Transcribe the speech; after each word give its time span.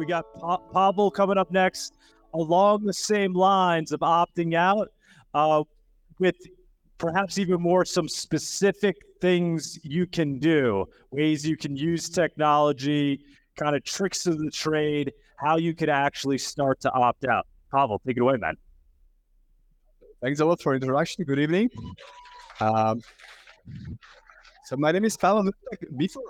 we 0.00 0.06
got 0.06 0.24
pa- 0.34 0.56
Pavol 0.72 1.12
coming 1.12 1.36
up 1.36 1.50
next 1.50 1.92
along 2.32 2.84
the 2.84 2.92
same 2.92 3.34
lines 3.34 3.92
of 3.92 4.00
opting 4.00 4.54
out 4.54 4.88
uh, 5.34 5.62
with 6.18 6.36
perhaps 6.96 7.38
even 7.38 7.60
more 7.60 7.84
some 7.84 8.08
specific 8.08 8.96
things 9.20 9.78
you 9.82 10.06
can 10.06 10.38
do, 10.38 10.86
ways 11.10 11.46
you 11.46 11.54
can 11.54 11.76
use 11.76 12.08
technology, 12.08 13.20
kind 13.56 13.76
of 13.76 13.84
tricks 13.84 14.26
of 14.26 14.38
the 14.38 14.50
trade, 14.50 15.12
how 15.36 15.58
you 15.58 15.74
could 15.74 15.90
actually 15.90 16.38
start 16.38 16.80
to 16.80 16.90
opt 16.92 17.26
out. 17.26 17.46
Pavol, 17.70 17.98
take 18.06 18.16
it 18.16 18.20
away, 18.20 18.38
man. 18.38 18.54
Thanks 20.22 20.40
a 20.40 20.46
lot 20.46 20.62
for 20.62 20.72
the 20.72 20.76
introduction. 20.82 21.24
Good 21.24 21.40
evening. 21.40 21.68
Um, 22.58 23.02
so 24.64 24.76
my 24.78 24.92
name 24.92 25.04
is 25.04 25.18
Pavol. 25.18 25.52
Before 25.98 26.22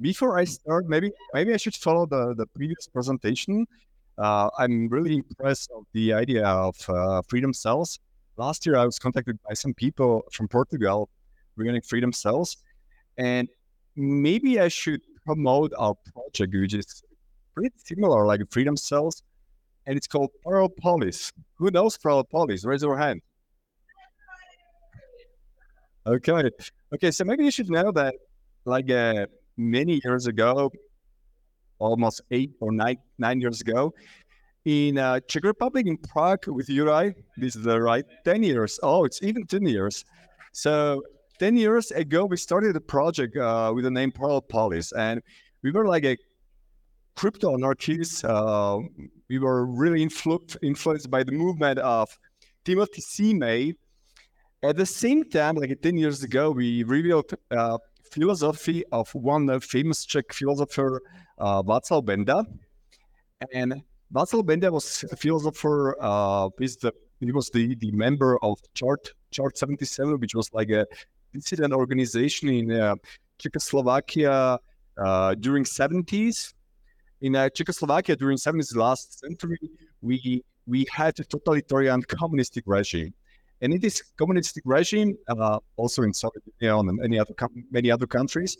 before 0.00 0.38
I 0.38 0.44
start, 0.44 0.86
maybe 0.88 1.12
maybe 1.32 1.54
I 1.54 1.56
should 1.56 1.74
follow 1.74 2.06
the 2.06 2.34
the 2.34 2.46
previous 2.46 2.86
presentation. 2.86 3.66
Uh, 4.18 4.48
I'm 4.58 4.88
really 4.88 5.16
impressed 5.16 5.70
of 5.76 5.84
the 5.92 6.12
idea 6.12 6.46
of 6.46 6.76
uh, 6.88 7.22
freedom 7.28 7.52
cells. 7.52 7.98
Last 8.36 8.66
year, 8.66 8.76
I 8.76 8.84
was 8.84 8.98
contacted 8.98 9.38
by 9.46 9.54
some 9.54 9.74
people 9.74 10.22
from 10.32 10.48
Portugal 10.48 11.08
regarding 11.56 11.82
freedom 11.82 12.12
cells, 12.12 12.56
and 13.16 13.48
maybe 13.96 14.60
I 14.60 14.68
should 14.68 15.02
promote 15.24 15.72
our 15.78 15.94
project, 16.12 16.54
which 16.54 16.74
is 16.74 17.02
pretty 17.54 17.74
similar, 17.76 18.26
like 18.26 18.40
freedom 18.50 18.76
cells, 18.76 19.22
and 19.86 19.96
it's 19.96 20.06
called 20.06 20.30
Parallel 20.44 20.70
Polis. 20.80 21.32
Who 21.56 21.70
knows 21.70 21.96
Parallel 21.96 22.24
Polis? 22.24 22.64
Raise 22.64 22.82
your 22.82 22.98
hand. 22.98 23.22
Okay, 26.06 26.50
okay. 26.94 27.10
So 27.10 27.24
maybe 27.24 27.44
you 27.44 27.50
should 27.50 27.68
know 27.68 27.90
that, 27.92 28.14
like 28.64 28.90
uh, 28.90 29.26
many 29.56 30.00
years 30.04 30.26
ago, 30.26 30.70
almost 31.78 32.22
eight 32.30 32.52
or 32.60 32.72
nine 32.72 32.98
nine 33.18 33.40
years 33.40 33.60
ago, 33.60 33.92
in 34.64 34.98
uh, 34.98 35.20
Czech 35.28 35.44
Republic 35.44 35.86
in 35.86 35.96
Prague 35.96 36.46
with 36.48 36.68
Uri. 36.68 37.14
This 37.36 37.56
is 37.56 37.62
the 37.62 37.80
right 37.80 38.04
ten 38.24 38.42
years. 38.42 38.78
Oh, 38.82 39.04
it's 39.04 39.22
even 39.22 39.46
ten 39.46 39.66
years. 39.66 40.04
So 40.52 41.02
ten 41.38 41.56
years 41.56 41.90
ago, 41.90 42.24
we 42.24 42.36
started 42.36 42.76
a 42.76 42.80
project 42.80 43.36
uh, 43.36 43.72
with 43.74 43.84
the 43.84 43.90
name 43.90 44.12
Parallel 44.12 44.42
Polis, 44.42 44.92
and 44.92 45.22
we 45.62 45.70
were 45.70 45.86
like 45.86 46.04
a 46.04 46.16
crypto 47.16 47.54
anarchists. 47.54 48.22
Uh, 48.24 48.78
we 49.28 49.38
were 49.38 49.66
really 49.66 50.04
influ- 50.04 50.56
influenced 50.62 51.10
by 51.10 51.24
the 51.24 51.32
movement 51.32 51.78
of 51.80 52.16
Timothy 52.64 53.00
C. 53.00 53.34
May. 53.34 53.74
At 54.62 54.76
the 54.76 54.86
same 54.86 55.24
time, 55.24 55.56
like 55.56 55.80
10 55.80 55.96
years 55.96 56.22
ago, 56.22 56.50
we 56.50 56.82
revealed 56.82 57.32
philosophy 58.10 58.84
of 58.92 59.14
one 59.14 59.60
famous 59.60 60.04
Czech 60.04 60.32
philosopher, 60.32 61.02
uh, 61.38 61.62
Václav 61.62 62.04
Benda. 62.04 62.44
And 63.52 63.82
Václav 64.12 64.46
Benda 64.46 64.72
was 64.72 65.04
a 65.10 65.16
philosopher, 65.16 65.96
uh, 66.00 66.48
the, 66.58 66.92
he 67.20 67.32
was 67.32 67.50
the, 67.50 67.74
the 67.76 67.90
member 67.92 68.38
of 68.42 68.58
Chart, 68.74 69.12
Chart 69.30 69.56
77, 69.56 70.20
which 70.20 70.34
was 70.34 70.52
like 70.52 70.70
a 70.70 70.86
dissident 71.32 71.72
organization 71.72 72.48
in 72.48 72.72
uh, 72.72 72.94
Czechoslovakia 73.38 74.58
uh, 74.98 75.34
during 75.34 75.64
70s 75.64 76.54
in 77.20 77.34
uh, 77.34 77.48
Czechoslovakia 77.48 78.16
during 78.16 78.36
70s 78.36 78.76
last 78.76 79.20
century, 79.20 79.58
we 80.02 80.42
we 80.66 80.86
had 80.92 81.18
a 81.20 81.24
totalitarian 81.24 82.02
communistic 82.02 82.64
regime, 82.66 83.14
and 83.60 83.72
in 83.72 83.80
this 83.80 84.02
communistic 84.16 84.62
regime, 84.66 85.16
uh, 85.28 85.58
also 85.76 86.02
in 86.02 86.12
Soviet 86.12 86.42
Union 86.60 86.88
and 86.88 86.98
many 86.98 87.18
other 87.18 87.34
many 87.70 87.90
other 87.90 88.06
countries, 88.06 88.56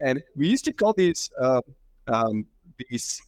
and 0.00 0.22
we 0.36 0.48
used 0.48 0.64
to 0.64 0.72
call 0.72 0.92
this 0.92 1.30
uh, 1.40 1.60
um, 2.06 2.46
this 2.90 3.20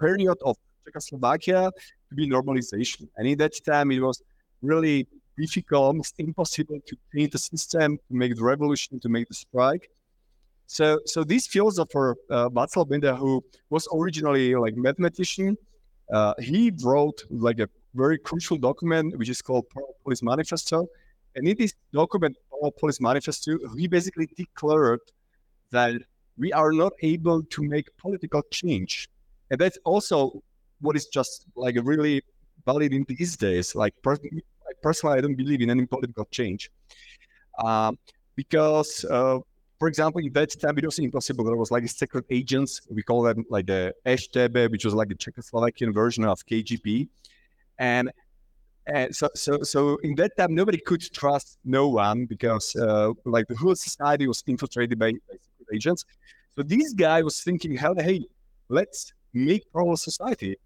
period 0.00 0.38
of 0.44 0.56
Czechoslovakia 0.84 1.70
to 2.08 2.14
be 2.14 2.28
normalization, 2.28 3.08
and 3.16 3.28
in 3.28 3.38
that 3.38 3.52
time 3.64 3.90
it 3.90 4.00
was 4.00 4.22
really 4.62 5.06
difficult, 5.36 5.82
almost 5.82 6.14
impossible 6.18 6.80
to 6.86 6.96
change 7.14 7.32
the 7.32 7.38
system, 7.38 7.98
to 8.08 8.14
make 8.14 8.34
the 8.34 8.42
revolution, 8.42 8.98
to 9.00 9.08
make 9.08 9.28
the 9.28 9.34
strike. 9.34 9.90
So, 10.66 10.98
so 11.04 11.22
this 11.22 11.46
philosopher 11.46 12.16
uh, 12.30 12.48
Václav 12.48 12.88
Benda, 12.88 13.14
who 13.14 13.44
was 13.70 13.86
originally 13.94 14.54
like 14.54 14.76
mathematician, 14.76 15.56
uh, 16.12 16.34
he 16.38 16.72
wrote 16.82 17.22
like 17.30 17.60
a 17.60 17.68
very 17.96 18.18
crucial 18.18 18.56
document 18.56 19.16
which 19.18 19.28
is 19.28 19.42
called 19.42 19.64
Polis 20.04 20.22
Manifesto. 20.22 20.86
And 21.34 21.46
in 21.46 21.56
this 21.56 21.74
document, 21.92 22.36
Polis 22.80 23.00
Manifesto, 23.00 23.58
we 23.74 23.86
basically 23.86 24.26
declared 24.36 25.00
that 25.70 25.94
we 26.38 26.52
are 26.52 26.72
not 26.72 26.92
able 27.02 27.42
to 27.42 27.62
make 27.62 27.94
political 27.98 28.42
change, 28.50 29.08
and 29.50 29.58
that's 29.60 29.78
also 29.84 30.42
what 30.80 30.96
is 30.96 31.06
just 31.06 31.46
like 31.56 31.76
really 31.82 32.22
valid 32.64 32.92
in 32.92 33.04
these 33.08 33.36
days. 33.36 33.74
Like 33.74 33.94
personally, 34.02 35.18
I 35.18 35.20
don't 35.20 35.34
believe 35.34 35.60
in 35.60 35.70
any 35.70 35.86
political 35.86 36.26
change 36.30 36.70
um, 37.62 37.98
because. 38.34 39.04
Uh, 39.04 39.38
for 39.78 39.88
example, 39.88 40.22
in 40.22 40.32
that 40.32 40.58
time, 40.58 40.78
it 40.78 40.86
was 40.86 40.98
impossible. 40.98 41.44
There 41.44 41.54
was 41.54 41.70
like 41.70 41.86
secret 41.88 42.24
agents. 42.30 42.80
We 42.88 43.02
call 43.02 43.22
them 43.22 43.44
like 43.50 43.66
the 43.66 43.94
STB, 44.06 44.70
which 44.70 44.86
was 44.86 44.94
like 44.94 45.08
the 45.08 45.14
Czechoslovakian 45.14 45.92
version 45.92 46.24
of 46.24 46.44
KGB. 46.46 47.08
And 47.78 48.10
and 48.86 49.14
so, 49.14 49.28
so, 49.34 49.62
so 49.62 49.96
in 50.04 50.14
that 50.14 50.36
time, 50.36 50.54
nobody 50.54 50.78
could 50.78 51.00
trust 51.12 51.58
no 51.64 51.88
one 51.88 52.24
because 52.26 52.76
uh, 52.76 53.12
like 53.24 53.48
the 53.48 53.56
whole 53.56 53.74
society 53.74 54.28
was 54.28 54.44
infiltrated 54.46 54.98
by, 54.98 55.10
by 55.10 55.34
secret 55.34 55.74
agents. 55.74 56.04
So 56.56 56.62
this 56.62 56.92
guy 56.92 57.22
was 57.22 57.40
thinking, 57.40 57.76
how 57.76 57.94
hey, 57.94 58.24
let's 58.68 59.12
make 59.34 59.64
parallel 59.72 59.96
society. 59.96 60.56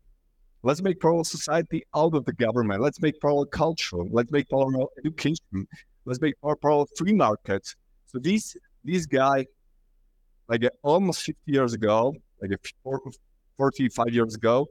Let's 0.62 0.82
make 0.82 1.00
parallel 1.00 1.25
society 1.25 1.84
out 1.94 2.15
of 2.15 2.26
the 2.26 2.34
government. 2.34 2.82
Let's 2.82 3.00
make 3.00 3.19
parallel 3.20 3.47
culture. 3.47 4.04
Let's 4.10 4.31
make 4.31 4.50
parallel 4.50 4.91
education. 4.99 5.66
Let's 6.04 6.20
make 6.20 6.34
parallel 6.43 6.87
free 6.97 7.15
market." 7.15 7.75
So 8.06 8.19
these 8.19 8.54
this 8.84 9.06
guy, 9.06 9.47
like 10.49 10.65
uh, 10.65 10.70
almost 10.82 11.22
50 11.22 11.41
years 11.47 11.72
ago, 11.72 12.15
like 12.43 12.50
45 13.56 14.09
years 14.12 14.34
ago, 14.34 14.69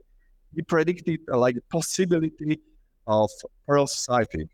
he 0.54 0.62
predicted 0.62 1.20
uh, 1.32 1.38
like 1.38 1.54
the 1.54 1.62
possibility 1.70 2.60
of 3.06 3.30
parallel 3.66 3.86
society. 3.86 4.48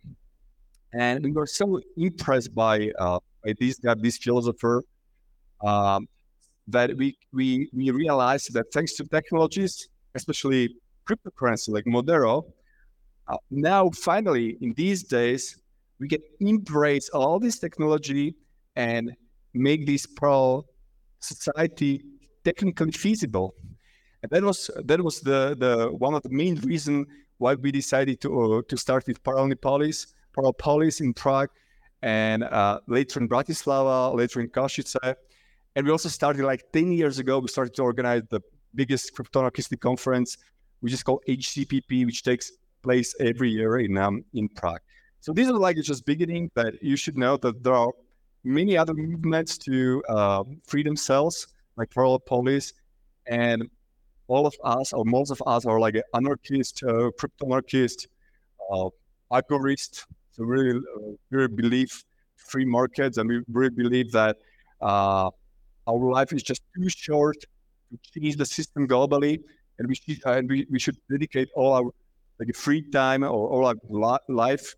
And 0.93 1.25
we 1.25 1.33
were 1.33 1.47
so 1.47 1.81
impressed 1.97 2.55
by, 2.55 2.91
uh, 2.99 3.19
by 3.45 3.55
this 3.59 3.79
guy, 3.79 3.95
this 3.95 4.19
philosopher, 4.19 4.83
um, 5.65 6.09
that 6.69 6.97
we, 6.97 7.17
we, 7.33 7.69
we 7.73 7.91
realized 7.91 8.53
that 8.55 8.73
thanks 8.73 8.95
to 8.95 9.05
technologies, 9.05 9.89
especially 10.15 10.75
cryptocurrency 11.07 11.69
like 11.69 11.85
Monero, 11.85 12.45
uh, 13.29 13.37
now 13.51 13.91
finally 13.91 14.57
in 14.61 14.73
these 14.75 15.03
days, 15.03 15.59
we 15.99 16.09
can 16.09 16.21
embrace 16.41 17.09
all 17.11 17.39
this 17.39 17.59
technology 17.59 18.35
and 18.77 19.13
make 19.55 19.87
this 19.87 20.07
pro 20.07 20.65
society 21.21 22.03
technically 22.45 22.93
feasible. 22.93 23.55
And 24.27 24.43
that 24.43 24.45
was 24.45 24.71
that 24.85 25.01
was 25.01 25.21
the 25.21 25.55
the 25.57 25.89
one 25.97 26.15
of 26.15 26.23
the 26.23 26.31
main 26.31 26.57
reason 26.57 27.07
why 27.39 27.55
we 27.55 27.71
decided 27.71 28.21
to 28.23 28.29
uh, 28.43 28.63
to 28.69 28.77
start 28.77 29.07
with 29.07 29.23
Parallel 29.23 29.55
Polis, 29.57 30.09
Parallel 30.35 30.55
Polis 30.55 31.01
in 31.01 31.15
Prague, 31.15 31.51
and 32.03 32.43
uh, 32.43 32.81
later 32.89 33.21
in 33.21 33.29
Bratislava, 33.29 34.13
later 34.15 34.41
in 34.41 34.49
Košice. 34.49 35.15
And 35.77 35.87
we 35.87 35.93
also 35.93 36.09
started 36.09 36.45
like 36.45 36.65
10 36.73 36.91
years 36.93 37.19
ago, 37.19 37.39
we 37.39 37.49
started 37.49 37.75
to 37.75 37.83
organize 37.83 38.23
the 38.31 38.41
biggest 38.75 39.15
crypto 39.15 39.41
anarchistic 39.41 39.81
conference, 39.81 40.39
which 40.81 40.93
is 40.93 41.03
called 41.03 41.23
HCPP, 41.29 42.07
which 42.07 42.23
takes 42.23 42.51
place 42.83 43.15
every 43.21 43.51
year 43.51 43.79
in 43.79 43.97
um, 43.97 44.25
in 44.35 44.49
Prague. 44.49 44.81
So 45.21 45.33
these 45.33 45.49
are 45.49 45.59
like 45.59 45.77
just 45.77 46.05
beginning, 46.05 46.51
but 46.55 46.83
you 46.83 46.97
should 46.97 47.17
know 47.17 47.37
that 47.37 47.63
there 47.63 47.75
are 47.75 47.93
many 48.43 48.77
other 48.77 48.95
movements 48.95 49.57
to 49.59 50.03
uh, 50.09 50.43
freedom 50.65 50.97
cells, 50.97 51.47
like 51.77 51.91
Parallel 51.91 52.21
Polis, 52.21 52.73
and 53.27 53.69
all 54.29 54.47
of 54.47 54.55
us, 54.65 54.93
or 54.93 55.05
most 55.05 55.31
of 55.31 55.43
us, 55.47 55.67
are 55.67 55.79
like 55.81 55.97
anarchist, 56.15 56.83
uh, 56.83 57.11
crypto 57.19 57.47
anarchist, 57.47 58.09
uh, 58.73 58.89
agorist. 59.33 60.05
So 60.33 60.45
really, 60.45 60.79
uh, 60.79 61.13
really 61.31 61.49
believe 61.49 61.91
free 62.37 62.65
markets, 62.65 63.19
and 63.19 63.29
we 63.29 63.41
really 63.51 63.71
believe 63.71 64.13
that 64.13 64.37
uh, 64.81 65.31
our 65.87 66.11
life 66.13 66.33
is 66.33 66.43
just 66.43 66.63
too 66.75 66.89
short 66.89 67.37
to 67.91 67.99
change 68.13 68.37
the 68.37 68.47
system 68.47 68.87
globally, 68.87 69.41
and 69.79 69.89
we 69.89 69.95
should 69.95 70.19
and 70.27 70.49
we, 70.49 70.67
we 70.71 70.79
should 70.79 70.97
dedicate 71.11 71.49
all 71.55 71.73
our 71.73 71.91
like 72.39 72.55
free 72.55 72.83
time 72.91 73.23
or 73.23 73.49
all 73.49 73.67
our 73.67 74.21
life 74.29 74.75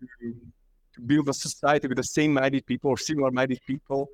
to 0.00 0.34
to 0.96 1.02
build 1.02 1.28
a 1.28 1.32
society 1.32 1.86
with 1.86 1.98
the 1.98 2.02
same 2.04 2.32
minded 2.32 2.66
people 2.66 2.90
or 2.90 2.98
similar 2.98 3.30
minded 3.30 3.60
people. 3.66 4.08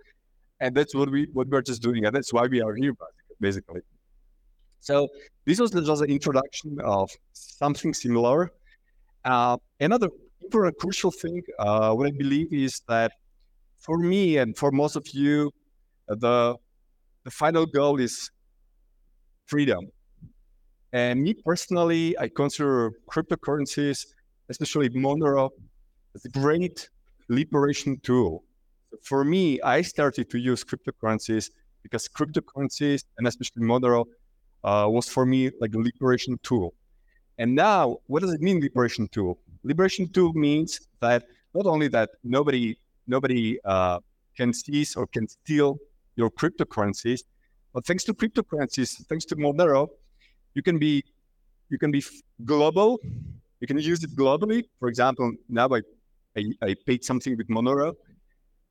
And 0.60 0.74
that's 0.74 0.94
what 0.94 1.10
we 1.10 1.28
what 1.32 1.48
we're 1.48 1.62
just 1.62 1.82
doing. 1.82 2.04
And 2.04 2.14
that's 2.14 2.32
why 2.32 2.46
we 2.46 2.60
are 2.60 2.74
here 2.74 2.94
basically. 3.40 3.80
So 4.82 5.08
this 5.46 5.60
was 5.60 5.70
just 5.70 6.02
an 6.02 6.10
introduction 6.10 6.80
of 6.82 7.08
something 7.32 7.94
similar. 7.94 8.50
Uh, 9.24 9.56
another 9.78 10.08
important 10.42 10.76
crucial 10.76 11.12
thing, 11.12 11.40
uh, 11.60 11.94
what 11.94 12.08
I 12.08 12.10
believe 12.10 12.52
is 12.52 12.82
that 12.88 13.12
for 13.78 13.96
me 13.96 14.38
and 14.38 14.58
for 14.58 14.72
most 14.72 14.96
of 14.96 15.06
you, 15.12 15.52
the 16.08 16.56
the 17.22 17.30
final 17.30 17.64
goal 17.64 18.00
is 18.00 18.32
freedom. 19.46 19.86
And 20.92 21.22
me 21.22 21.34
personally, 21.34 22.18
I 22.18 22.28
consider 22.28 22.90
cryptocurrencies, 23.08 24.04
especially 24.48 24.88
Monero, 24.90 25.50
as 26.16 26.24
a 26.24 26.28
great 26.28 26.88
liberation 27.28 28.00
tool. 28.02 28.42
For 29.04 29.22
me, 29.22 29.60
I 29.60 29.82
started 29.82 30.28
to 30.30 30.38
use 30.38 30.64
cryptocurrencies 30.64 31.50
because 31.84 32.08
cryptocurrencies 32.08 33.04
and 33.16 33.28
especially 33.28 33.62
Monero 33.62 34.04
uh, 34.64 34.86
was 34.88 35.08
for 35.08 35.26
me 35.26 35.50
like 35.60 35.74
a 35.74 35.78
liberation 35.78 36.38
tool. 36.42 36.74
And 37.38 37.54
now, 37.54 37.98
what 38.06 38.20
does 38.22 38.32
it 38.32 38.40
mean, 38.40 38.60
liberation 38.60 39.08
tool? 39.08 39.38
Liberation 39.64 40.08
tool 40.08 40.32
means 40.34 40.80
that 41.00 41.24
not 41.54 41.66
only 41.66 41.88
that 41.88 42.10
nobody 42.24 42.78
nobody 43.06 43.58
uh, 43.64 43.98
can 44.36 44.52
seize 44.52 44.96
or 44.96 45.06
can 45.06 45.26
steal 45.28 45.78
your 46.16 46.30
cryptocurrencies, 46.30 47.20
but 47.72 47.86
thanks 47.86 48.04
to 48.04 48.14
cryptocurrencies, 48.14 49.04
thanks 49.06 49.24
to 49.26 49.36
Monero, 49.36 49.88
you 50.54 50.62
can 50.62 50.78
be 50.78 51.04
you 51.70 51.78
can 51.78 51.90
be 51.90 52.04
global. 52.44 52.98
You 53.60 53.66
can 53.66 53.78
use 53.78 54.02
it 54.02 54.14
globally. 54.16 54.64
For 54.78 54.88
example, 54.88 55.32
now 55.48 55.68
I 55.72 55.80
I, 56.36 56.42
I 56.62 56.76
paid 56.86 57.04
something 57.04 57.36
with 57.36 57.48
Monero, 57.48 57.94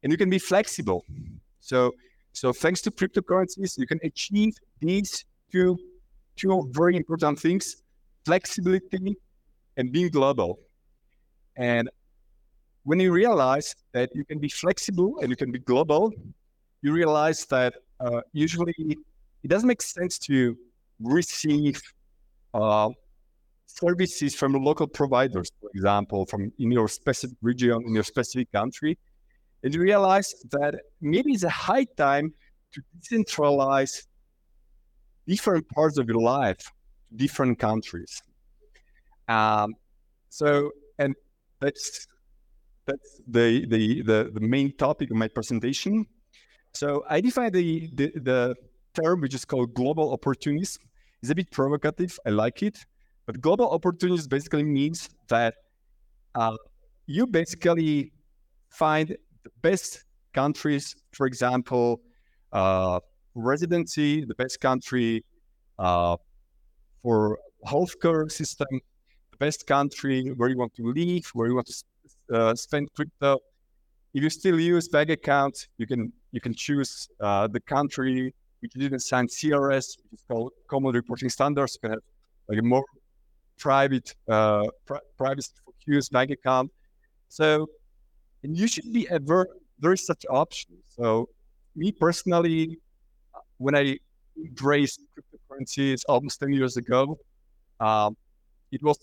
and 0.04 0.12
you 0.12 0.18
can 0.18 0.30
be 0.30 0.40
flexible. 0.40 1.06
So 1.60 1.94
so 2.34 2.54
thanks 2.54 2.82
to 2.82 2.92
cryptocurrencies, 2.92 3.78
you 3.78 3.88
can 3.88 4.00
achieve 4.04 4.54
these 4.80 5.26
two 5.52 5.78
two 6.36 6.70
very 6.72 6.96
important 6.96 7.40
things: 7.40 7.84
flexibility 8.26 9.16
and 9.78 9.92
being 9.92 10.10
global. 10.10 10.60
And 11.58 11.90
when 12.84 13.00
you 13.00 13.12
realize 13.12 13.76
that 13.92 14.10
you 14.16 14.26
can 14.26 14.40
be 14.40 14.50
flexible 14.50 15.20
and 15.22 15.30
you 15.30 15.36
can 15.36 15.52
be 15.52 15.60
global, 15.60 16.12
you 16.82 16.92
realize 16.94 17.46
that 17.48 17.76
uh, 18.00 18.22
usually 18.34 18.76
it 19.44 19.48
doesn't 19.48 19.68
make 19.68 19.82
sense 19.82 20.18
to 20.20 20.58
receive 21.00 21.82
uh, 22.54 22.90
services 23.66 24.36
from 24.36 24.54
local 24.54 24.88
providers, 24.88 25.52
for 25.60 25.70
example, 25.74 26.26
from 26.26 26.52
in 26.60 26.72
your 26.72 26.88
specific 26.88 27.38
region, 27.42 27.84
in 27.86 27.94
your 27.94 28.04
specific 28.04 28.52
country, 28.52 28.98
and 29.64 29.74
you 29.74 29.82
realize 29.82 30.34
that 30.52 30.76
maybe 31.02 31.32
it's 31.34 31.44
a 31.44 31.50
high 31.50 31.86
time 31.98 32.34
to 32.74 32.82
decentralize 33.00 34.08
different 35.34 35.66
parts 35.78 35.98
of 35.98 36.06
your 36.12 36.22
life, 36.22 36.64
different 37.16 37.56
countries. 37.68 38.14
Um, 39.28 39.70
so, 40.30 40.72
and 41.04 41.12
that's 41.62 42.08
that's 42.88 43.10
the, 43.36 43.66
the 43.74 43.84
the 44.10 44.20
the 44.38 44.44
main 44.56 44.70
topic 44.86 45.08
of 45.12 45.18
my 45.24 45.30
presentation. 45.38 45.94
So 46.74 46.88
I 47.10 47.18
define 47.28 47.52
the, 47.52 47.90
the, 48.00 48.08
the 48.30 48.56
term 49.00 49.22
which 49.22 49.36
is 49.40 49.46
called 49.46 49.74
global 49.74 50.08
opportunities. 50.18 50.80
It's 51.22 51.32
a 51.32 51.36
bit 51.36 51.52
provocative. 51.52 52.18
I 52.26 52.30
like 52.30 52.64
it. 52.64 52.78
But 53.26 53.42
global 53.42 53.70
opportunities 53.78 54.28
basically 54.28 54.64
means 54.64 55.10
that 55.28 55.54
uh, 56.34 56.56
you 57.08 57.28
basically 57.28 58.12
find 58.70 59.08
the 59.44 59.52
best 59.62 60.06
countries, 60.34 60.96
for 61.12 61.26
example, 61.28 62.02
uh, 62.54 63.00
residency, 63.36 64.26
the 64.26 64.36
best 64.36 64.60
country 64.60 65.24
uh, 65.80 66.18
for 67.02 67.40
healthcare 67.66 68.32
system, 68.32 68.68
the 69.32 69.38
best 69.38 69.66
country 69.68 70.30
where 70.38 70.50
you 70.50 70.58
want 70.58 70.74
to 70.76 70.92
live, 70.92 71.26
where 71.34 71.48
you 71.48 71.56
want 71.56 71.68
to 71.68 72.36
uh, 72.36 72.56
spend 72.56 72.92
crypto. 72.94 73.38
If 74.14 74.24
you 74.24 74.30
still 74.30 74.60
use 74.60 74.88
bank 74.90 75.10
account, 75.10 75.68
you 75.78 75.88
can 75.88 76.12
you 76.32 76.42
can 76.42 76.54
choose 76.54 77.08
uh, 77.20 77.48
the 77.48 77.62
country 77.62 78.34
which 78.62 78.74
didn't 78.74 79.00
sign 79.00 79.28
CRS, 79.28 79.98
which 79.98 80.20
is 80.20 80.24
called 80.28 80.52
Common 80.68 80.94
Reporting 80.94 81.30
Standards. 81.30 81.76
You 81.76 81.80
can 81.82 81.92
have 81.92 82.04
like 82.48 82.60
a 82.60 82.62
more 82.62 82.86
private, 83.58 84.14
uh, 84.30 84.68
pri- 84.86 85.00
privacy 85.18 85.52
focused 85.66 86.12
bank 86.12 86.32
account. 86.32 86.72
So, 87.30 87.68
and 88.44 88.58
you 88.58 88.68
should 88.68 88.92
be 88.92 89.08
aware 89.08 89.48
there 89.80 89.94
is 89.94 90.06
such 90.06 90.26
option. 90.30 90.78
So, 90.90 91.30
me 91.76 91.92
personally, 91.92 92.78
when 93.62 93.76
I 93.76 93.98
embraced 94.38 95.02
cryptocurrencies 95.14 96.02
almost 96.10 96.40
10 96.40 96.54
years 96.54 96.78
ago, 96.78 97.18
um, 97.80 98.18
it 98.72 98.82
was 98.82 98.98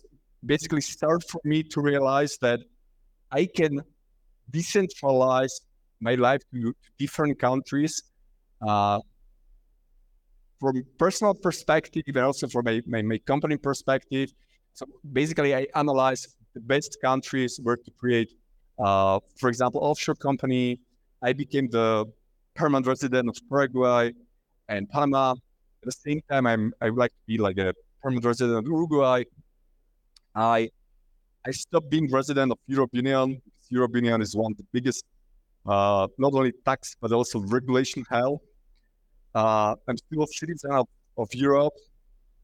basically 0.44 0.81
start 0.81 1.22
for 1.31 1.40
me 1.44 1.62
to 1.62 1.81
realize 1.81 2.38
that 2.38 2.60
I 3.31 3.46
can 3.46 3.82
decentralize 4.50 5.52
my 6.00 6.14
life 6.14 6.43
to, 6.52 6.75
different 6.99 7.38
countries 7.38 8.02
uh, 8.66 9.00
from 10.58 10.82
personal 10.99 11.34
perspective 11.34 12.02
and 12.06 12.19
also 12.19 12.49
from 12.49 12.64
my, 12.64 12.82
my, 12.87 13.02
my, 13.02 13.19
company 13.19 13.56
perspective. 13.56 14.32
So 14.75 14.87
basically, 15.12 15.54
I 15.54 15.66
analyze 15.75 16.26
the 16.54 16.61
best 16.61 16.99
countries 17.02 17.61
where 17.62 17.76
to 17.76 17.90
create, 17.93 18.31
uh, 18.78 19.20
for 19.37 19.49
example, 19.49 19.81
offshore 19.82 20.16
company. 20.16 20.81
I 21.22 21.32
became 21.32 21.69
the 21.69 22.06
permanent 22.54 22.87
resident 22.87 23.28
of 23.28 23.37
Paraguay 23.49 24.14
and 24.68 24.88
Panama. 24.88 25.32
At 25.32 25.84
the 25.84 25.92
same 25.92 26.20
time, 26.30 26.46
I'm 26.46 26.72
I 26.80 26.90
would 26.90 26.98
like 26.98 27.12
to 27.12 27.24
be 27.26 27.38
like 27.38 27.58
a 27.58 27.74
permanent 28.02 28.24
resident 28.24 28.58
of 28.58 28.64
Uruguay. 28.66 29.24
I 30.34 30.70
I 31.46 31.50
stopped 31.50 31.90
being 31.90 32.10
resident 32.10 32.52
of 32.52 32.58
European 32.66 33.06
Union. 33.06 33.42
European 33.70 34.04
Union 34.04 34.22
is 34.22 34.34
one 34.36 34.52
of 34.52 34.58
the 34.58 34.66
biggest 34.72 35.04
uh, 35.66 36.06
not 36.18 36.32
only 36.34 36.52
tax 36.64 36.96
but 37.00 37.12
also 37.12 37.40
regulation 37.40 38.04
hell. 38.10 38.42
Uh, 39.34 39.74
I'm 39.86 39.96
still 39.96 40.22
a 40.22 40.26
citizen 40.26 40.72
of, 40.72 40.88
of 41.16 41.28
Europe. 41.34 41.74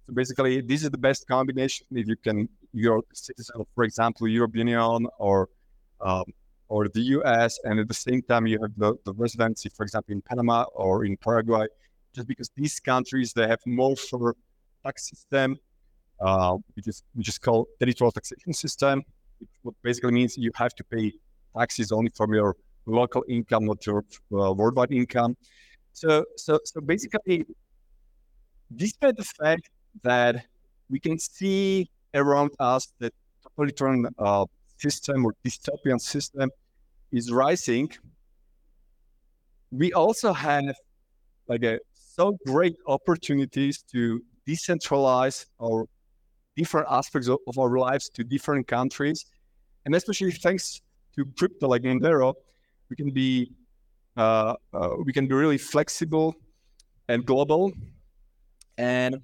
So 0.06 0.12
basically, 0.12 0.60
this 0.60 0.82
is 0.82 0.90
the 0.90 0.98
best 0.98 1.26
combination 1.26 1.86
if 1.92 2.06
you 2.06 2.16
can, 2.16 2.48
you're 2.72 2.98
a 2.98 3.02
citizen 3.14 3.56
of, 3.60 3.66
for 3.74 3.84
example, 3.84 4.28
European 4.28 4.68
Union 4.68 5.06
or 5.18 5.48
um, 6.00 6.24
or 6.68 6.88
the 6.88 7.00
US, 7.18 7.58
and 7.64 7.78
at 7.78 7.88
the 7.88 7.94
same 7.94 8.22
time 8.22 8.46
you 8.46 8.58
have 8.60 8.72
the, 8.76 8.94
the 9.04 9.12
residency, 9.14 9.69
for 9.76 9.82
example, 9.84 10.12
in 10.12 10.22
Panama 10.22 10.64
or 10.74 11.04
in 11.04 11.16
Paraguay, 11.16 11.66
just 12.14 12.28
because 12.28 12.50
these 12.56 12.80
countries 12.80 13.32
they 13.32 13.46
have 13.46 13.60
more 13.66 13.96
for 13.96 14.36
tax 14.84 15.08
system, 15.10 15.56
uh, 16.20 16.56
which 16.74 16.88
is 16.88 17.02
which 17.14 17.28
is 17.28 17.38
called 17.38 17.66
territorial 17.78 18.12
taxation 18.12 18.52
system, 18.52 19.02
which 19.62 19.76
basically 19.82 20.12
means 20.12 20.36
you 20.36 20.52
have 20.54 20.74
to 20.74 20.84
pay 20.84 21.12
taxes 21.56 21.92
only 21.92 22.10
from 22.14 22.32
your 22.34 22.56
local 22.86 23.24
income, 23.28 23.64
not 23.66 23.84
your 23.86 24.04
uh, 24.32 24.52
worldwide 24.52 24.92
income. 24.92 25.36
So, 25.92 26.24
so, 26.36 26.58
so 26.64 26.80
basically, 26.80 27.46
despite 28.74 29.16
the 29.16 29.24
fact 29.24 29.70
that 30.02 30.44
we 30.90 30.98
can 30.98 31.18
see 31.18 31.88
around 32.14 32.50
us 32.58 32.92
that 32.98 33.12
totalitarian 33.42 34.06
uh, 34.18 34.44
system 34.76 35.24
or 35.24 35.34
dystopian 35.44 36.00
system 36.00 36.50
is 37.12 37.30
rising, 37.30 37.90
we 39.70 39.92
also 39.92 40.32
have 40.32 40.74
like 41.48 41.62
a 41.62 41.78
so 42.14 42.38
great 42.46 42.76
opportunities 42.86 43.82
to 43.82 44.22
decentralize 44.46 45.46
our 45.60 45.86
different 46.56 46.86
aspects 46.88 47.26
of, 47.28 47.38
of 47.48 47.58
our 47.58 47.76
lives 47.76 48.08
to 48.10 48.22
different 48.22 48.68
countries, 48.68 49.26
and 49.84 49.94
especially 49.94 50.30
thanks 50.30 50.80
to 51.16 51.24
crypto 51.36 51.66
like 51.66 51.82
Monero, 51.82 52.34
we 52.88 52.94
can 52.94 53.10
be 53.10 53.50
uh, 54.16 54.54
uh, 54.72 54.90
we 55.04 55.12
can 55.12 55.26
be 55.26 55.34
really 55.34 55.58
flexible 55.58 56.36
and 57.08 57.26
global. 57.26 57.72
And 58.78 59.20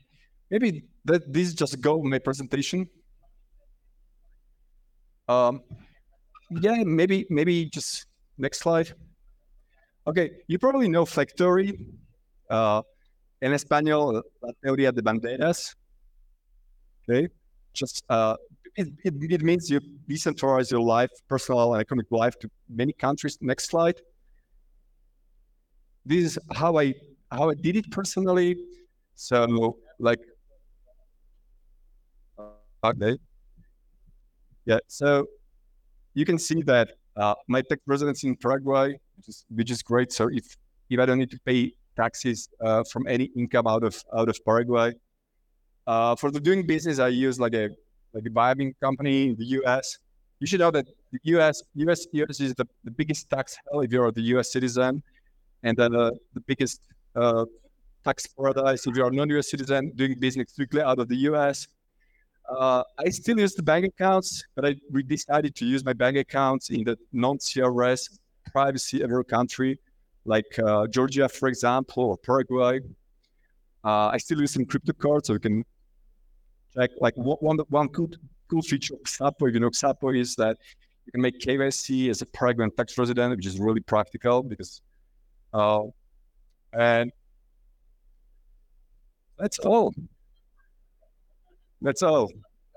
maybe 0.51 0.85
that 1.05 1.33
this 1.33 1.55
just 1.55 1.81
go 1.81 2.03
my 2.03 2.19
presentation. 2.19 2.89
Um, 5.29 5.63
yeah, 6.51 6.83
maybe 6.83 7.27
maybe 7.31 7.67
just 7.67 8.07
next 8.37 8.59
slide. 8.59 8.93
Okay, 10.09 10.31
you 10.49 10.59
probably 10.59 10.89
know 10.89 11.07
Flag 11.07 11.31
Theory. 11.37 11.79
Uh, 12.51 12.83
en 13.41 13.53
español, 13.53 14.23
la 14.43 14.53
teoría 14.61 14.93
de 14.93 15.01
banderas. 15.01 15.77
Okay, 17.09 17.29
just 17.73 18.05
uh, 18.11 18.37
it, 18.77 18.89
it, 19.05 19.15
it, 19.33 19.43
means 19.43 19.71
you 19.71 19.81
decentralize 20.09 20.71
your 20.71 20.81
life, 20.81 21.11
personal 21.29 21.75
and 21.75 21.81
economic 21.81 22.07
life 22.11 22.39
to 22.41 22.51
many 22.69 22.93
countries. 22.93 23.39
Next 23.41 23.71
slide. 23.71 24.01
This 26.05 26.25
is 26.25 26.39
how 26.53 26.79
I 26.79 26.95
how 27.31 27.51
I 27.51 27.55
did 27.55 27.77
it 27.77 27.91
personally. 27.91 28.57
So 29.15 29.79
like 29.99 30.21
okay. 32.85 33.17
Yeah, 34.67 34.79
so 34.89 35.27
you 36.15 36.25
can 36.25 36.39
see 36.39 36.63
that 36.63 36.93
uh, 37.17 37.35
my 37.49 37.63
tax 37.63 37.81
residency 37.87 38.29
in 38.29 38.37
Paraguay, 38.37 38.99
which 39.17 39.29
is 39.29 39.45
which 39.49 39.71
is 39.71 39.83
great. 39.83 40.13
So 40.13 40.29
if 40.29 40.57
if 40.91 40.99
I 41.01 41.07
don't 41.07 41.19
need 41.19 41.31
to 41.31 41.41
pay 41.45 41.73
taxes 41.97 42.49
uh, 42.61 42.83
from 42.91 43.07
any 43.07 43.25
income 43.37 43.67
out 43.67 43.85
of 43.85 44.03
out 44.17 44.29
of 44.29 44.39
Paraguay, 44.45 44.93
uh, 45.87 46.15
for 46.17 46.31
the 46.31 46.41
doing 46.41 46.67
business, 46.67 46.99
I 46.99 47.09
use 47.09 47.41
like 47.41 47.55
a 47.55 47.71
like 48.13 48.25
a 48.27 48.33
Wyoming 48.33 48.75
company 48.83 49.29
in 49.31 49.37
the 49.37 49.47
US. 49.59 49.99
You 50.41 50.47
should 50.47 50.61
know 50.61 50.71
that 50.71 50.87
the 51.13 51.21
US 51.37 51.63
US 51.75 52.07
US 52.13 52.41
is 52.41 52.55
the, 52.55 52.67
the 52.85 52.91
biggest 52.91 53.29
tax 53.31 53.57
hell 53.71 53.81
if 53.81 53.93
you're 53.93 54.11
the 54.13 54.23
US 54.35 54.53
citizen, 54.53 55.03
and 55.63 55.77
then 55.77 55.95
uh, 55.95 56.11
the 56.35 56.41
biggest 56.41 56.81
uh, 57.17 57.45
tax 58.05 58.27
paradise. 58.27 58.87
If 58.87 58.97
you 58.97 59.05
are 59.05 59.09
a 59.09 59.13
non-US 59.13 59.51
citizen 59.51 59.93
doing 59.95 60.19
business 60.19 60.51
strictly 60.53 60.83
out 60.83 60.99
of 60.99 61.09
the 61.09 61.17
US, 61.31 61.67
uh, 62.49 62.83
I 62.99 63.09
still 63.11 63.39
use 63.39 63.55
the 63.55 63.63
bank 63.63 63.87
accounts, 63.87 64.45
but 64.55 64.65
I 64.65 64.77
decided 65.07 65.55
to 65.57 65.65
use 65.65 65.85
my 65.85 65.93
bank 65.93 66.17
accounts 66.17 66.71
in 66.71 66.85
the 66.85 66.99
non-CRS 67.13 68.19
privacy 68.53 69.03
ever 69.03 69.23
country, 69.23 69.79
like 70.25 70.59
uh, 70.59 70.87
Georgia, 70.87 71.29
for 71.29 71.49
example, 71.49 72.05
or 72.05 72.17
Paraguay. 72.19 72.81
Uh, 73.85 74.09
I 74.09 74.19
still 74.19 74.41
use 74.41 74.53
some 74.53 74.67
crypto 74.67 74.93
cards, 74.93 75.29
so 75.29 75.35
you 75.35 75.39
can 75.39 75.65
check. 76.75 76.91
Like 77.01 77.17
one 77.17 77.59
one 77.69 77.89
good 77.89 78.17
cool 78.49 78.63
feature 78.63 78.95
of 78.95 79.03
Xapo, 79.03 79.53
you 79.53 79.61
know, 79.61 79.71
Xapo 79.71 80.17
is 80.17 80.35
that 80.37 80.59
you 81.07 81.13
can 81.13 81.23
make 81.23 81.39
KYC 81.39 82.11
as 82.11 82.21
a 82.21 82.27
Paraguayan 82.27 82.71
tax 82.77 82.99
resident, 82.99 83.37
which 83.37 83.47
is 83.47 83.59
really 83.59 83.81
practical 83.81 84.43
because, 84.43 84.83
uh, 85.55 85.83
and 86.73 87.13
that's 89.39 89.59
all. 89.61 89.95
That's 91.81 92.03
all. 92.03 92.31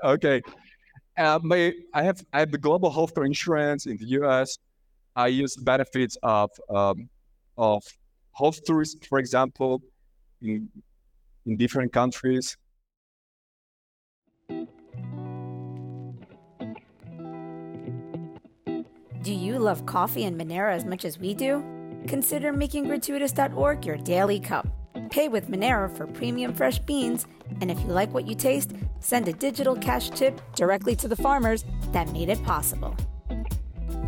Okay. 0.04 0.42
Uh, 1.18 1.40
my, 1.44 1.74
I 1.94 2.04
have 2.04 2.24
I 2.32 2.40
have 2.40 2.52
the 2.52 2.58
global 2.58 2.92
healthcare 2.92 3.26
insurance 3.26 3.86
in 3.86 3.98
the 3.98 4.06
U.S. 4.20 4.58
I 5.16 5.28
use 5.28 5.56
the 5.56 5.64
benefits 5.64 6.18
of 6.24 6.50
um, 6.70 7.10
of 7.58 7.84
health 8.34 8.64
tourism, 8.66 9.00
for 9.08 9.20
example, 9.20 9.82
in 10.42 10.70
in 11.46 11.58
different 11.58 11.92
countries. 11.92 12.58
Do 19.22 19.34
you 19.34 19.58
love 19.58 19.86
coffee 19.86 20.26
and 20.26 20.40
Monero 20.40 20.72
as 20.72 20.86
much 20.86 21.06
as 21.06 21.18
we 21.18 21.34
do? 21.34 21.64
Consider 22.08 22.52
making 22.52 22.86
gratuitous.org 22.86 23.86
your 23.86 23.96
daily 23.98 24.40
cup. 24.40 24.68
Pay 25.10 25.30
with 25.30 25.48
Monero 25.50 25.96
for 25.96 26.08
premium 26.08 26.54
fresh 26.54 26.80
beans, 26.80 27.26
and 27.62 27.72
if 27.72 27.80
you 27.80 27.88
like 27.88 28.14
what 28.14 28.28
you 28.28 28.36
taste, 28.36 28.74
send 29.00 29.28
a 29.28 29.34
digital 29.34 29.76
cash 29.76 30.10
tip 30.10 30.42
directly 30.56 30.96
to 30.98 31.08
the 31.08 31.16
farmers 31.16 31.64
that 31.92 32.12
made 32.12 32.30
it 32.30 32.44
possible. 32.44 32.96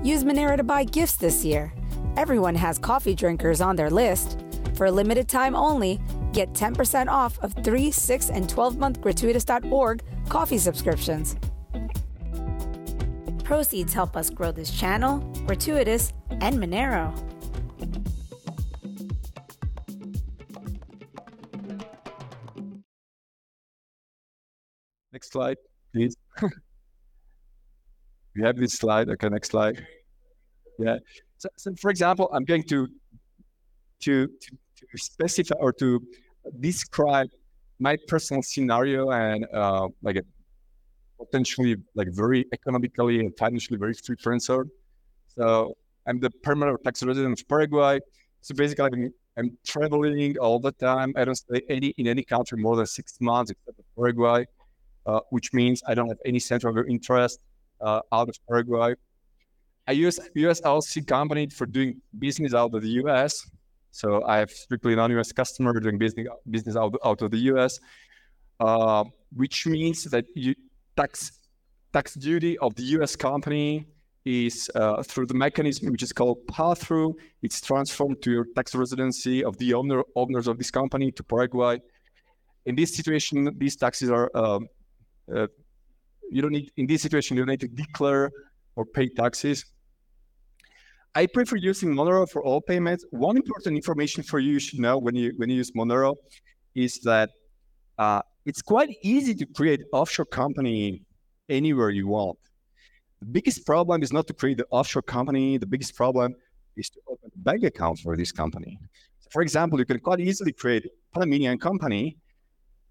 Use 0.03 0.23
Monero 0.23 0.57
to 0.57 0.63
buy 0.63 0.83
gifts 0.83 1.15
this 1.15 1.45
year. 1.45 1.71
Everyone 2.17 2.55
has 2.55 2.77
coffee 2.77 3.13
drinkers 3.13 3.59
on 3.59 3.75
their 3.75 3.89
list. 3.89 4.39
For 4.75 4.85
a 4.85 4.91
limited 4.91 5.27
time 5.27 5.55
only, 5.55 5.99
get 6.31 6.53
10% 6.53 7.07
off 7.07 7.37
of 7.39 7.53
3, 7.63 7.91
6, 7.91 8.29
and 8.29 8.49
12 8.49 8.77
month 8.77 9.01
gratuitous.org 9.01 10.03
coffee 10.29 10.57
subscriptions. 10.57 11.35
Proceeds 13.43 13.93
help 13.93 14.15
us 14.17 14.29
grow 14.29 14.51
this 14.51 14.71
channel, 14.71 15.19
Gratuitous, 15.45 16.13
and 16.41 16.57
Monero. 16.57 17.13
Next 25.13 25.31
slide, 25.31 25.57
please. 25.93 26.15
we 28.35 28.41
have 28.41 28.57
this 28.57 28.73
slide. 28.73 29.09
Okay, 29.09 29.29
next 29.29 29.51
slide. 29.51 29.85
Yeah. 30.79 30.97
So, 31.37 31.49
so 31.57 31.73
for 31.79 31.89
example, 31.89 32.29
I'm 32.33 32.45
going 32.45 32.63
to, 32.63 32.87
to 34.01 34.29
to 34.91 34.97
specify 34.97 35.55
or 35.59 35.73
to 35.73 36.01
describe 36.59 37.29
my 37.79 37.97
personal 38.07 38.41
scenario 38.41 39.11
and 39.11 39.45
uh, 39.53 39.87
like 40.01 40.17
a 40.17 40.23
potentially 41.17 41.75
like 41.95 42.09
very 42.11 42.45
economically 42.53 43.19
and 43.19 43.35
financially 43.37 43.77
very 43.77 43.93
free 43.93 44.15
freelancer. 44.15 44.65
So 45.35 45.75
I'm 46.07 46.19
the 46.19 46.29
permanent 46.29 46.83
tax 46.83 47.03
resident 47.03 47.39
of 47.39 47.47
Paraguay. 47.47 47.99
So 48.41 48.53
basically, 48.53 48.85
I'm, 48.85 49.13
I'm 49.37 49.57
traveling 49.65 50.37
all 50.37 50.59
the 50.59 50.71
time. 50.71 51.13
I 51.15 51.25
don't 51.25 51.35
stay 51.35 51.61
any 51.69 51.87
in 51.97 52.07
any 52.07 52.23
country 52.23 52.57
more 52.57 52.75
than 52.75 52.85
six 52.85 53.19
months 53.19 53.51
except 53.51 53.79
Paraguay, 53.97 54.45
uh, 55.05 55.19
which 55.31 55.53
means 55.53 55.81
I 55.87 55.95
don't 55.95 56.07
have 56.07 56.19
any 56.25 56.39
center 56.39 56.67
of 56.69 56.77
interest 56.87 57.39
uh, 57.81 58.01
out 58.11 58.29
of 58.29 58.35
Paraguay. 58.47 58.95
I 59.87 59.91
use 59.91 60.19
US 60.35 60.61
LLC 60.61 61.05
company 61.05 61.47
for 61.47 61.65
doing 61.65 62.01
business 62.17 62.53
out 62.53 62.73
of 62.73 62.81
the 62.81 62.89
US. 63.03 63.49
So 63.91 64.23
I 64.25 64.37
have 64.37 64.51
strictly 64.51 64.95
non-US 64.95 65.31
customer 65.31 65.79
doing 65.79 65.97
business 65.97 66.27
business 66.49 66.75
out, 66.75 66.95
out 67.03 67.21
of 67.21 67.31
the 67.31 67.37
US, 67.51 67.79
uh, 68.59 69.03
which 69.33 69.67
means 69.67 70.03
that 70.05 70.25
you 70.35 70.55
tax 70.97 71.39
tax 71.93 72.15
duty 72.15 72.57
of 72.57 72.75
the 72.75 72.83
US 72.97 73.15
company 73.15 73.85
is 74.25 74.71
uh, 74.73 75.03
through 75.03 75.27
the 75.27 75.35
mechanism 75.35 75.91
which 75.91 76.01
is 76.01 76.11
called 76.11 76.45
pass-through. 76.47 77.15
It's 77.43 77.61
transformed 77.61 78.23
to 78.23 78.31
your 78.31 78.45
tax 78.55 78.73
residency 78.73 79.43
of 79.43 79.55
the 79.59 79.73
owner 79.75 80.03
owners 80.15 80.47
of 80.47 80.57
this 80.57 80.71
company 80.71 81.11
to 81.11 81.23
Paraguay. 81.23 81.79
In 82.65 82.75
this 82.75 82.95
situation, 82.95 83.55
these 83.59 83.75
taxes 83.75 84.09
are 84.09 84.31
um, 84.35 84.67
uh, 85.33 85.47
you 86.31 86.41
don't 86.41 86.53
need 86.53 86.71
in 86.75 86.87
this 86.87 87.03
situation 87.03 87.37
you 87.37 87.43
don't 87.43 87.51
need 87.51 87.59
to 87.59 87.67
declare 87.67 88.31
or 88.75 88.83
pay 88.83 89.07
taxes. 89.07 89.63
I 91.17 91.27
prefer 91.27 91.55
using 91.55 91.95
Monero 91.95 92.29
for 92.29 92.43
all 92.43 92.59
payments. 92.59 93.05
One 93.11 93.37
important 93.37 93.77
information 93.77 94.21
for 94.21 94.39
you, 94.39 94.53
you 94.53 94.59
should 94.59 94.79
know 94.79 94.97
when 94.97 95.15
you 95.15 95.31
when 95.37 95.49
you 95.49 95.55
use 95.55 95.71
Monero 95.71 96.15
is 96.75 96.99
that 97.01 97.29
uh, 97.97 98.21
it's 98.45 98.61
quite 98.61 98.89
easy 99.01 99.33
to 99.35 99.45
create 99.45 99.81
offshore 99.93 100.25
company 100.25 101.01
anywhere 101.47 101.89
you 101.89 102.07
want. 102.07 102.37
The 103.21 103.27
biggest 103.27 103.65
problem 103.65 104.03
is 104.03 104.11
not 104.11 104.27
to 104.27 104.33
create 104.33 104.57
the 104.57 104.67
offshore 104.71 105.03
company. 105.03 105.57
The 105.57 105.65
biggest 105.65 105.95
problem 105.95 106.35
is 106.75 106.89
to 106.89 106.99
open 107.07 107.31
a 107.33 107.39
bank 107.39 107.63
account 107.63 107.99
for 107.99 108.17
this 108.17 108.33
company. 108.33 108.77
So 109.21 109.29
for 109.31 109.41
example, 109.41 109.79
you 109.79 109.85
can 109.85 109.99
quite 109.99 110.19
easily 110.19 110.51
create 110.51 110.85
a 110.85 110.89
Panamanian 111.13 111.59
company, 111.59 112.17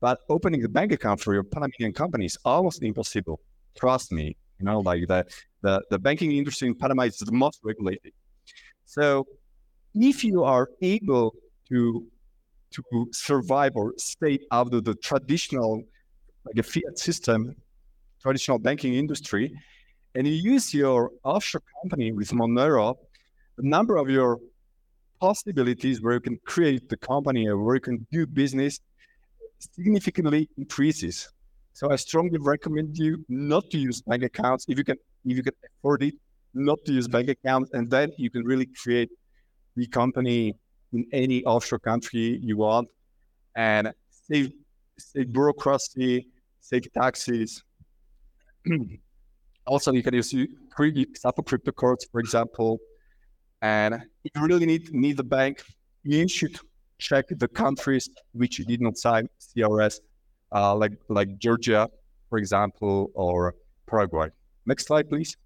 but 0.01 0.21
opening 0.31 0.63
the 0.63 0.71
bank 0.71 0.93
account 0.93 1.21
for 1.21 1.35
your 1.35 1.45
Panamanian 1.45 1.93
company 1.93 2.25
is 2.25 2.39
almost 2.43 2.83
impossible. 2.83 3.39
Trust 3.77 4.13
me, 4.13 4.35
you 4.59 4.65
know, 4.65 4.81
like 4.81 5.07
the, 5.09 5.27
the, 5.65 5.83
the 5.91 5.99
banking 5.99 6.33
industry 6.33 6.69
in 6.69 6.75
Panama 6.75 7.05
is 7.05 7.17
the 7.17 7.33
most 7.33 7.59
regulated. 7.65 8.13
So 8.85 9.27
if 9.95 10.23
you 10.23 10.45
are 10.45 10.69
able 10.83 11.35
to 11.71 12.07
to 12.75 12.83
survive 13.13 13.73
or 13.77 13.95
stay 13.97 14.37
out 14.51 14.75
of 14.75 14.83
the 14.85 14.97
traditional, 14.97 15.81
like 16.45 16.59
a 16.59 16.63
fiat 16.63 16.99
system, 16.99 17.55
traditional 18.21 18.59
banking 18.59 18.95
industry, 18.95 19.45
and 20.17 20.27
you 20.27 20.35
use 20.55 20.75
your 20.75 21.13
offshore 21.23 21.63
company 21.81 22.11
with 22.11 22.31
Monero, 22.33 22.97
the 23.57 23.63
number 23.77 23.97
of 23.97 24.11
your 24.11 24.41
possibilities 25.21 26.03
where 26.03 26.15
you 26.15 26.21
can 26.29 26.37
create 26.45 26.89
the 26.89 26.97
company 26.97 27.47
or 27.47 27.57
where 27.59 27.77
you 27.77 27.81
can 27.81 28.05
do 28.11 28.27
business 28.27 28.81
significantly 29.61 30.49
increases. 30.59 31.29
So 31.75 31.93
I 31.93 31.97
strongly 31.97 32.39
recommend 32.39 32.99
you 32.99 33.25
not 33.29 33.71
to 33.71 33.79
use 33.79 34.03
bank 34.03 34.25
accounts 34.25 34.67
if 34.69 34.77
you 34.79 34.85
can 34.85 34.99
if 35.25 35.37
you 35.37 35.43
can 35.43 35.55
afford 35.79 36.03
it, 36.03 36.15
not 36.55 36.79
to 36.85 36.93
use 36.93 37.09
bank 37.09 37.29
accounts, 37.29 37.73
and 37.73 37.91
then 37.91 38.13
you 38.17 38.31
can 38.31 38.45
really 38.45 38.67
create 38.67 39.11
the 39.77 39.87
company 39.87 40.55
in 40.93 41.07
any 41.13 41.45
offshore 41.45 41.81
country 41.81 42.39
you 42.43 42.57
want 42.57 42.89
and 43.57 43.93
save, 44.11 44.53
save 44.99 45.33
bureaucracy, 45.33 46.29
save 46.61 46.93
taxes. 46.93 47.63
also, 49.67 49.93
you 49.93 50.03
can 50.03 50.15
use 50.15 50.33
Xapo 50.33 51.45
crypto 51.45 51.73
cards, 51.73 52.07
for 52.11 52.21
example. 52.21 52.79
And 53.63 53.95
if 54.25 54.33
you 54.35 54.47
really 54.47 54.67
need 54.67 54.93
need 54.93 55.17
the 55.17 55.25
bank, 55.25 55.63
you 56.03 56.29
should 56.29 56.59
check 56.99 57.27
the 57.29 57.49
countries 57.49 58.09
which 58.33 58.57
did 58.59 58.81
not 58.81 58.97
sign 58.99 59.29
CRS, 59.41 60.01
uh, 60.53 60.75
like 60.75 60.93
like 61.09 61.39
Georgia, 61.39 61.89
for 62.29 62.39
example, 62.39 63.11
or 63.15 63.55
Paraguay. 63.87 64.29
Next 64.67 64.87
slide, 64.87 65.09
please. 65.09 65.37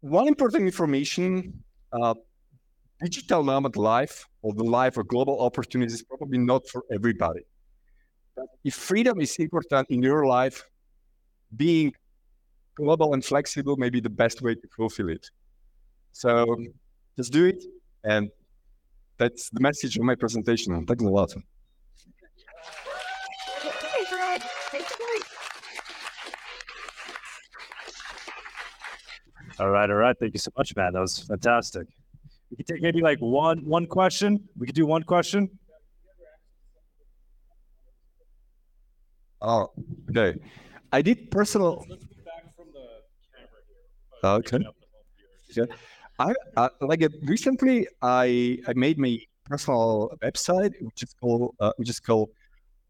One 0.00 0.28
important 0.28 0.64
information 0.64 1.62
uh, 1.92 2.14
digital 3.00 3.42
nomad 3.42 3.76
life 3.76 4.26
or 4.42 4.52
the 4.54 4.64
life 4.64 4.96
of 4.96 5.08
global 5.08 5.40
opportunists 5.40 6.00
is 6.00 6.02
probably 6.02 6.38
not 6.38 6.66
for 6.68 6.84
everybody. 6.92 7.40
But 8.36 8.46
if 8.64 8.74
freedom 8.74 9.20
is 9.20 9.36
important 9.36 9.88
in 9.90 10.02
your 10.02 10.26
life, 10.26 10.64
being 11.56 11.92
global 12.76 13.14
and 13.14 13.24
flexible 13.24 13.76
may 13.76 13.90
be 13.90 14.00
the 14.00 14.10
best 14.10 14.42
way 14.42 14.54
to 14.54 14.68
fulfill 14.76 15.08
it. 15.08 15.26
So 16.12 16.56
just 17.16 17.32
do 17.32 17.46
it. 17.46 17.62
And 18.04 18.30
that's 19.18 19.50
the 19.50 19.60
message 19.60 19.96
of 19.96 20.02
my 20.04 20.14
presentation. 20.14 20.86
Thanks 20.86 21.04
a 21.04 21.08
lot. 21.08 21.34
All 29.60 29.68
right, 29.68 29.90
all 29.90 29.96
right. 29.96 30.16
Thank 30.18 30.32
you 30.32 30.38
so 30.38 30.50
much, 30.56 30.74
man. 30.74 30.94
That 30.94 31.00
was 31.00 31.18
fantastic. 31.18 31.86
We 32.50 32.56
could 32.56 32.66
take 32.66 32.80
maybe 32.80 33.02
like 33.02 33.18
one 33.18 33.58
one 33.66 33.86
question. 33.86 34.48
We 34.56 34.66
could 34.66 34.74
do 34.74 34.86
one 34.86 35.02
question. 35.02 35.50
Oh, 39.42 39.70
okay. 40.08 40.40
I 40.92 41.02
did 41.02 41.30
personal. 41.30 41.84
Okay. 44.24 44.60
Yeah. 45.54 45.64
I, 46.18 46.32
I 46.56 46.68
like 46.80 47.02
uh, 47.02 47.10
recently 47.24 47.86
I 48.00 48.60
I 48.66 48.72
made 48.74 48.98
my 48.98 49.18
personal 49.44 50.16
website, 50.22 50.72
which 50.80 51.02
is 51.02 51.12
called 51.20 51.54
uh, 51.60 51.72
which 51.76 51.90
is 51.90 52.00
called 52.00 52.30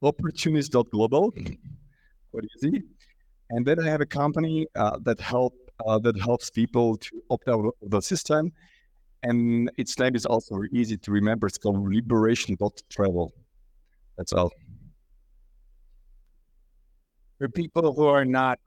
opportunist.global. 0.03 1.33
Quite 2.31 2.45
easy. 2.57 2.85
And 3.51 3.67
then 3.67 3.81
I 3.81 3.89
have 3.89 4.01
a 4.01 4.07
company 4.07 4.69
uh, 4.77 4.99
that 5.03 5.21
help 5.21 5.55
uh, 5.87 5.99
that 6.01 6.21
helps 6.21 6.51
people 6.51 6.97
to 6.97 7.23
opt 7.31 7.49
out 7.49 7.65
of 7.65 7.91
the 7.91 8.01
system. 8.01 8.53
And 9.23 9.71
its 9.77 9.99
name 9.99 10.17
is 10.17 10.25
also 10.25 10.63
easy 10.73 10.97
to 10.97 11.11
remember. 11.11 11.47
It's 11.47 11.59
called 11.59 11.93
liberation.travel. 11.93 13.35
That's 14.17 14.33
all. 14.33 14.53
For 17.39 17.49
people 17.49 17.93
who 17.93 18.07
are 18.07 18.25
not 18.25 18.59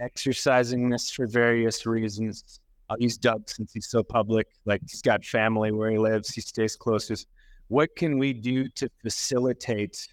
exercising 0.00 0.88
this 0.88 1.10
for 1.10 1.26
various 1.26 1.86
reasons, 1.86 2.60
I'll 2.88 2.98
use 2.98 3.18
Doug 3.18 3.48
since 3.48 3.72
he's 3.72 3.88
so 3.88 4.02
public. 4.02 4.48
Like 4.64 4.82
he's 4.82 5.02
got 5.02 5.24
family 5.24 5.70
where 5.70 5.90
he 5.90 5.98
lives, 5.98 6.34
he 6.34 6.40
stays 6.40 6.74
closest. 6.76 7.28
What 7.68 7.94
can 7.94 8.18
we 8.18 8.32
do 8.32 8.68
to 8.70 8.90
facilitate 9.02 10.08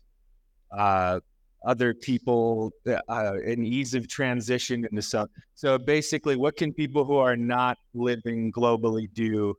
uh, 0.72 1.20
other 1.66 1.94
people 1.94 2.72
uh, 2.88 3.00
an 3.08 3.66
ease 3.66 3.94
of 3.94 4.08
transition 4.08 4.86
into 4.86 5.02
some? 5.02 5.28
So 5.56 5.78
basically, 5.78 6.36
what 6.36 6.56
can 6.56 6.74
people 6.74 7.04
who 7.06 7.18
are 7.18 7.36
not 7.36 7.78
living 7.94 8.52
globally 8.52 9.12
do 9.14 9.56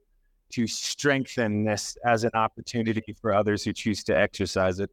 to 0.50 0.66
strengthen 0.66 1.64
this 1.64 1.96
as 2.04 2.24
an 2.24 2.30
opportunity 2.34 3.14
for 3.20 3.34
others 3.34 3.64
who 3.64 3.72
choose 3.72 4.02
to 4.04 4.16
exercise 4.16 4.80
it? 4.80 4.90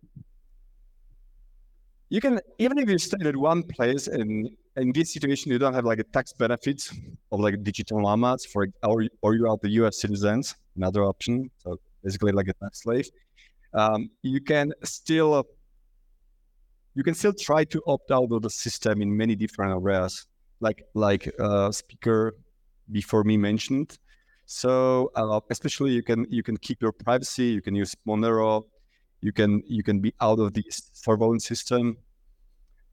You 2.10 2.22
can 2.22 2.40
even 2.60 2.78
if 2.78 2.90
you 2.90 2.98
stay 2.98 3.28
at 3.28 3.36
one 3.36 3.64
place 3.64 4.08
and 4.08 4.50
in 4.78 4.92
this 4.92 5.14
situation 5.14 5.52
you 5.52 5.58
don't 5.58 5.74
have 5.74 5.86
like 5.86 6.00
a 6.00 6.04
tax 6.04 6.34
benefits 6.34 6.94
of 7.32 7.40
like 7.40 7.64
digital 7.64 8.00
nomads 8.00 8.46
for 8.46 8.68
or 8.84 9.06
or 9.22 9.36
you 9.36 9.48
are 9.50 9.58
the 9.62 9.70
U.S. 9.82 10.00
citizens, 10.02 10.56
another 10.76 11.04
option. 11.04 11.50
So 11.58 11.80
basically 12.04 12.32
like 12.32 12.48
a 12.48 12.54
tax 12.54 12.84
slave. 12.84 13.10
Um, 13.74 14.10
you 14.22 14.40
can 14.40 14.72
still 14.84 15.46
you 16.96 17.04
can 17.04 17.14
still 17.14 17.34
try 17.34 17.66
to 17.66 17.82
opt 17.86 18.10
out 18.10 18.32
of 18.32 18.42
the 18.42 18.50
system 18.50 19.02
in 19.02 19.16
many 19.16 19.36
different 19.36 19.72
areas, 19.74 20.26
like 20.62 20.84
like 20.94 21.30
uh, 21.40 21.72
speaker 21.72 22.34
before 22.92 23.24
me 23.24 23.38
mentioned. 23.38 23.98
So 24.46 25.12
uh, 25.16 25.42
especially 25.50 25.92
you 25.92 26.04
can 26.04 26.26
you 26.30 26.42
can 26.42 26.58
keep 26.58 26.82
your 26.82 26.94
privacy. 26.94 27.48
You 27.48 27.62
can 27.62 27.76
use 27.76 27.96
Monero. 28.08 28.64
You 29.22 29.34
can 29.34 29.62
you 29.68 29.84
can 29.84 30.00
be 30.00 30.14
out 30.22 30.40
of 30.40 30.54
the 30.54 30.64
surveillance 30.70 31.46
system. 31.46 31.98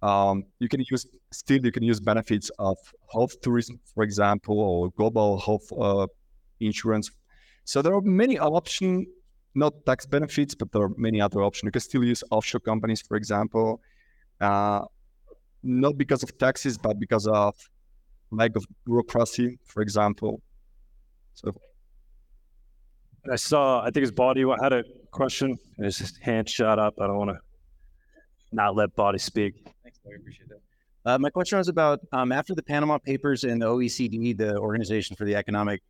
Um, 0.02 0.44
you 0.59 0.68
can 0.68 0.85
use 0.90 1.06
still 1.30 1.64
you 1.64 1.71
can 1.71 1.85
use 1.85 2.00
benefits 2.00 2.50
of 2.59 2.76
health 3.12 3.40
tourism, 3.40 3.78
for 3.94 4.02
example, 4.02 4.59
or 4.59 4.90
global 4.90 5.38
health 5.38 5.73
uh, 5.78 6.09
insurance. 6.59 7.11
So 7.64 7.82
there 7.82 7.94
are 7.94 8.00
many 8.00 8.37
options, 8.40 9.06
not 9.54 9.75
tax 9.87 10.06
benefits, 10.06 10.56
but 10.56 10.73
there 10.73 10.82
are 10.82 10.92
many 10.97 11.21
other 11.21 11.42
options. 11.42 11.68
You 11.68 11.73
can 11.73 11.80
still 11.80 12.02
use 12.02 12.25
offshore 12.32 12.61
companies, 12.61 13.00
for 13.00 13.16
example, 13.16 13.80
uh, 14.42 14.84
not 15.62 15.96
because 15.96 16.22
of 16.22 16.37
taxes, 16.38 16.76
but 16.76 16.99
because 16.99 17.26
of 17.26 17.54
lack 18.30 18.56
of 18.56 18.66
bureaucracy, 18.84 19.58
for 19.64 19.82
example. 19.82 20.42
So 21.34 21.54
I 23.30 23.37
saw, 23.37 23.80
I 23.82 23.90
think 23.90 24.02
his 24.02 24.12
body 24.12 24.44
had 24.61 24.72
a 24.72 24.85
question 25.12 25.57
and 25.76 25.87
his 25.87 26.16
hand 26.18 26.48
shot 26.48 26.78
up. 26.78 26.94
I 27.00 27.07
don't 27.07 27.16
want 27.16 27.31
to 27.31 27.38
not 28.50 28.74
let 28.74 28.94
body 28.96 29.18
speak. 29.18 29.55
Thanks, 29.83 29.98
Larry. 30.05 30.18
Appreciate 30.18 30.48
that. 30.48 30.59
Uh, 31.05 31.18
my 31.18 31.31
question 31.31 31.59
was 31.59 31.68
about 31.68 32.00
um, 32.12 32.33
after 32.33 32.55
the 32.55 32.62
Panama 32.62 32.98
Papers 32.98 33.44
and 33.44 33.61
the 33.61 33.66
OECD, 33.66 34.37
the 34.37 34.57
Organization 34.59 35.16
for 35.16 35.24
the 35.24 35.35
Economic 35.35 35.83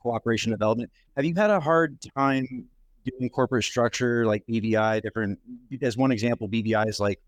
Cooperation 0.00 0.52
and 0.52 0.58
Development, 0.58 0.90
have 1.16 1.24
you 1.24 1.34
had 1.34 1.50
a 1.50 1.60
hard 1.60 1.98
time 2.16 2.66
doing 3.04 3.30
corporate 3.30 3.64
structure 3.64 4.26
like 4.26 4.44
BVI? 4.46 5.02
Different, 5.02 5.38
as 5.80 5.96
one 5.96 6.10
example, 6.10 6.48
BVI 6.48 6.88
is 6.88 6.98
like 6.98 7.20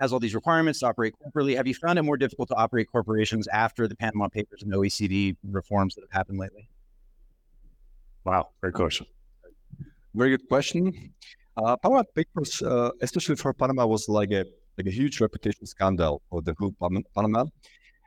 has 0.00 0.12
all 0.12 0.18
these 0.18 0.34
requirements 0.34 0.80
to 0.80 0.86
operate 0.86 1.14
corporately. 1.20 1.56
Have 1.56 1.66
you 1.66 1.74
found 1.74 1.98
it 1.98 2.02
more 2.02 2.16
difficult 2.16 2.48
to 2.48 2.54
operate 2.56 2.90
corporations 2.90 3.46
after 3.48 3.86
the 3.86 3.96
Panama 3.96 4.28
Papers 4.28 4.62
and 4.62 4.72
OECD 4.72 5.36
reforms 5.44 5.94
that 5.94 6.02
have 6.02 6.12
happened 6.12 6.38
lately? 6.38 6.68
Wow, 8.24 8.50
great 8.60 8.74
question. 8.74 9.06
Very 10.14 10.30
good 10.30 10.48
question. 10.48 11.12
Uh, 11.56 11.76
Panama 11.76 12.02
Papers, 12.14 12.62
uh, 12.62 12.90
especially 13.00 13.36
for 13.36 13.52
Panama, 13.52 13.86
was 13.86 14.08
like 14.08 14.30
a 14.30 14.44
like 14.78 14.86
a 14.86 14.90
huge 14.90 15.20
reputation 15.20 15.66
scandal 15.66 16.22
for 16.30 16.40
the 16.40 16.54
whole 16.58 16.74
Panama, 17.14 17.44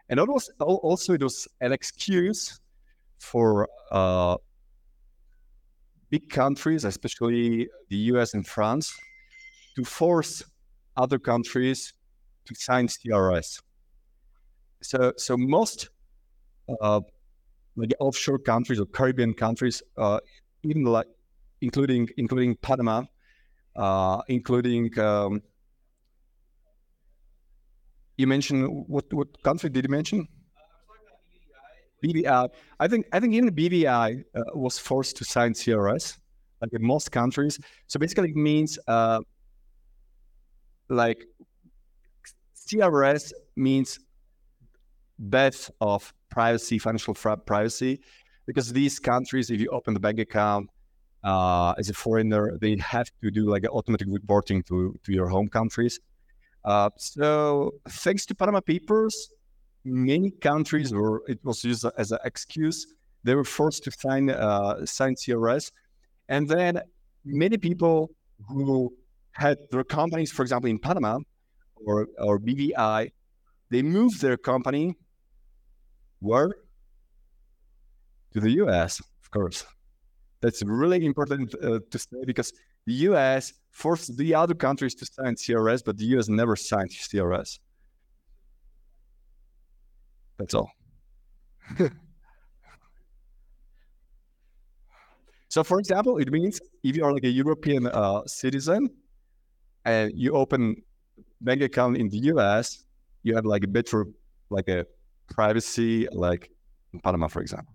and 0.10 0.19
it 0.19 0.28
was 0.28 0.50
also 0.60 1.13
it 1.13 1.21
was 1.21 1.48
an 1.62 1.71
excuse 1.71 2.60
for 3.19 3.67
uh, 3.91 4.38
big 6.10 6.30
countries, 6.30 6.86
especially 6.86 7.67
the 7.89 7.98
U.S. 8.13 8.34
and 8.34 8.45
France, 8.48 8.93
to 9.76 9.84
force 9.84 10.43
other 10.97 11.19
countries 11.19 11.93
to 12.45 12.55
sign 12.55 12.88
CRS. 12.88 13.62
So, 14.81 15.13
so 15.17 15.38
most 15.38 15.89
uh, 16.81 17.01
like 17.75 17.93
offshore 17.99 18.39
countries 18.39 18.79
or 18.79 18.86
Caribbean 18.86 19.34
countries, 19.34 19.81
uh, 19.97 20.19
even 20.63 20.84
like 20.84 21.08
including 21.62 22.10
including 22.17 22.55
Panama, 22.55 23.03
uh, 23.75 24.21
including 24.27 24.97
um, 24.99 25.41
you 28.17 28.27
mentioned 28.27 28.86
what 28.88 29.12
what 29.13 29.41
country 29.43 29.69
did 29.69 29.86
you 29.86 29.89
mention? 29.89 30.27
BVI. 32.03 32.49
I 32.79 32.88
think 32.88 33.08
I 33.12 33.19
think 33.19 33.34
even 33.34 33.49
BVI 33.49 34.23
uh, 34.36 34.43
was 34.53 34.77
forced 34.77 35.17
to 35.17 35.25
sign 35.25 35.53
CRS, 35.53 36.17
like 36.62 36.71
in 36.73 36.86
most 36.86 37.12
countries. 37.12 37.60
So 37.88 37.99
basically, 37.99 38.29
it 38.29 38.36
means 38.36 38.77
uh, 38.88 39.19
like 40.89 41.26
CRS 42.56 43.32
means 43.56 44.00
death 45.30 45.71
of 45.82 46.13
privacy, 46.30 46.78
financial 46.80 47.13
privacy, 47.13 48.02
because 48.45 48.74
these 48.74 49.00
countries, 49.00 49.50
if 49.50 49.60
you 49.60 49.69
open 49.69 49.93
the 49.93 50.00
bank 50.00 50.19
account 50.19 50.69
uh, 51.24 51.74
as 51.78 51.89
a 51.89 51.93
foreigner, 51.93 52.58
they 52.60 52.76
have 52.78 53.10
to 53.21 53.32
do 53.32 53.50
like 53.50 53.65
automatic 53.65 54.08
reporting 54.10 54.63
to, 54.63 54.98
to 55.04 55.12
your 55.12 55.28
home 55.28 55.48
countries. 55.48 56.00
Uh, 56.63 56.89
so 56.98 57.71
thanks 57.89 58.26
to 58.26 58.36
Panama 58.36 58.60
Papers, 58.60 59.30
many 59.84 60.32
countries 60.32 60.91
were 60.93 61.21
it 61.28 61.39
was 61.43 61.63
used 61.63 61.86
as 61.98 62.12
an 62.12 62.19
excuse. 62.26 62.88
They 63.24 63.36
were 63.36 63.43
forced 63.43 63.84
to 63.86 63.91
sign 63.91 64.30
uh, 64.30 64.86
sign 64.86 65.15
CRS, 65.15 65.71
and 66.28 66.48
then 66.48 66.82
many 67.24 67.58
people 67.58 68.12
who 68.48 68.93
had 69.36 69.58
their 69.69 69.84
companies, 69.84 70.32
for 70.32 70.41
example, 70.43 70.69
in 70.69 70.80
Panama 70.80 71.19
or 71.76 72.08
or 72.17 72.39
BVI, 72.39 73.12
they 73.69 73.82
moved 73.82 74.21
their 74.21 74.38
company 74.38 74.95
where 76.19 76.56
to 78.34 78.39
the 78.39 78.52
US, 78.63 79.00
of 79.00 79.32
course. 79.32 79.65
That's 80.41 80.63
really 80.63 81.06
important 81.06 81.54
uh, 81.62 81.80
to 81.89 82.00
say 82.00 82.24
because 82.26 82.54
the 82.86 82.93
US 83.10 83.54
forced 83.71 84.17
the 84.17 84.36
other 84.36 84.54
countries 84.54 84.95
to 84.95 85.06
sign 85.06 85.36
CRS, 85.36 85.84
but 85.86 85.98
the 85.98 86.06
US 86.17 86.30
never 86.30 86.56
signed 86.56 86.91
CRS. 86.91 87.60
That's 90.38 90.54
all. 90.54 90.69
so, 95.50 95.63
for 95.63 95.80
example, 95.80 96.17
it 96.17 96.32
means 96.32 96.62
if 96.84 96.95
you 96.95 97.04
are 97.04 97.13
like 97.13 97.24
a 97.24 97.30
European 97.30 97.88
uh, 97.88 98.21
citizen 98.28 98.89
and 99.86 100.12
you 100.15 100.34
open 100.34 100.82
bank 101.41 101.62
account 101.62 101.98
in 101.98 102.10
the 102.10 102.17
US, 102.34 102.84
you 103.24 103.36
have 103.36 103.45
like 103.45 103.63
a 103.63 103.67
better 103.67 104.08
like 104.50 104.67
a 104.67 104.86
privacy 105.30 106.08
like 106.12 106.52
in 106.93 107.00
Panama, 107.00 107.28
for 107.28 107.41
example. 107.41 107.74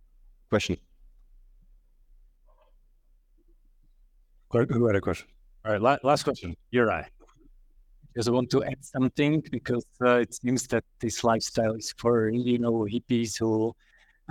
Question. 0.48 0.76
Who 4.50 4.86
had 4.86 4.96
a 4.96 5.00
question? 5.00 5.28
All 5.64 5.72
right, 5.72 5.80
la- 5.80 5.98
last 6.02 6.24
question. 6.24 6.56
You're 6.70 6.86
right. 6.86 7.06
Just 8.16 8.28
want 8.30 8.50
to 8.50 8.64
add 8.64 8.84
something 8.84 9.40
because 9.52 9.86
uh, 10.04 10.16
it 10.16 10.34
seems 10.34 10.66
that 10.68 10.82
this 10.98 11.22
lifestyle 11.22 11.74
is 11.74 11.94
for 11.96 12.28
you 12.28 12.58
know 12.58 12.86
hippies 12.90 13.38
who 13.38 13.72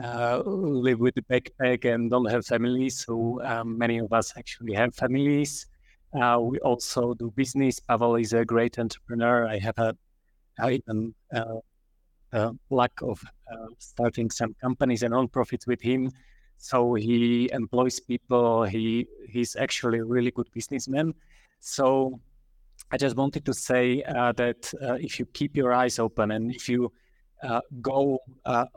uh, 0.04 0.42
live 0.46 1.00
with 1.00 1.16
the 1.16 1.22
backpack 1.22 1.86
and 1.86 2.12
don't 2.12 2.30
have 2.30 2.46
families. 2.46 3.06
So 3.06 3.42
um, 3.44 3.78
many 3.78 4.00
of 4.00 4.12
us 4.12 4.34
actually 4.38 4.74
have 4.74 4.94
families. 4.94 5.68
Uh, 6.14 6.40
we 6.42 6.58
also 6.60 7.14
do 7.14 7.32
business. 7.36 7.80
Pavol 7.80 8.20
is 8.20 8.34
a 8.34 8.44
great 8.44 8.80
entrepreneur. 8.80 9.48
I 9.48 9.60
have 9.60 9.78
a, 9.78 9.96
I 10.60 10.72
even 10.72 11.14
uh, 11.34 11.60
uh, 12.34 12.52
luck 12.70 12.92
of 13.02 13.22
uh, 13.52 13.68
starting 13.78 14.30
some 14.32 14.56
companies 14.62 15.04
and 15.04 15.12
non-profits 15.12 15.68
with 15.68 15.82
him. 15.82 16.12
So 16.58 16.96
he 16.96 17.50
employs 17.54 18.00
people. 18.00 18.64
He 18.64 19.08
he's 19.28 19.56
actually 19.56 20.00
a 20.00 20.06
really 20.06 20.32
good 20.32 20.48
businessman. 20.54 21.14
So 21.60 22.20
I 22.92 22.98
just 22.98 23.16
wanted 23.16 23.46
to 23.46 23.54
say 23.54 24.04
uh, 24.04 24.32
that 24.34 24.74
uh, 24.82 24.96
if 24.96 25.20
you 25.20 25.26
keep 25.28 25.56
your 25.56 25.74
eyes 25.74 26.00
open 26.00 26.32
and 26.32 26.54
if 26.54 26.68
you 26.68 26.92
go 27.82 28.20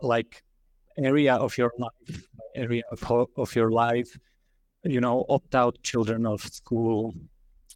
like 0.03 0.45
area 0.97 1.35
of 1.35 1.57
your 1.59 1.73
life, 1.79 2.29
area 2.55 2.83
of, 2.93 3.29
of 3.37 3.57
your 3.57 3.71
life, 3.71 4.17
you 4.85 5.01
know, 5.01 5.25
opt 5.29 5.55
out 5.55 5.83
children 5.83 6.27
of 6.27 6.41
school, 6.43 7.15